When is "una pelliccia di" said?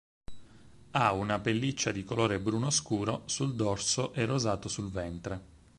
1.13-2.03